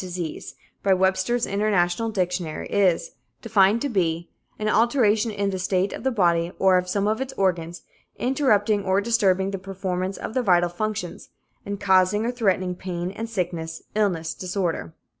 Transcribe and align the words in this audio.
'Disease,' 0.03 0.55
by 0.81 0.95
Webster's 0.95 1.45
International 1.45 2.09
Dictionary, 2.09 2.65
is 2.69 3.11
defined 3.43 3.83
to 3.83 3.87
be, 3.89 4.31
'an 4.57 4.67
alteration 4.67 5.29
in 5.29 5.51
the 5.51 5.59
state 5.59 5.93
of 5.93 6.01
the 6.01 6.09
body, 6.09 6.51
or 6.57 6.79
of 6.79 6.89
some 6.89 7.07
of 7.07 7.21
its 7.21 7.33
organs, 7.33 7.83
interrupting 8.15 8.83
or 8.83 8.99
disturbing 8.99 9.51
the 9.51 9.59
performance 9.59 10.17
of 10.17 10.33
the 10.33 10.41
vital 10.41 10.69
functions, 10.69 11.29
and 11.67 11.79
causing 11.79 12.25
or 12.25 12.31
threatening 12.31 12.73
pain 12.73 13.11
and 13.11 13.29
sickness; 13.29 13.83
illness, 13.95 14.33
disorder.' 14.33 14.91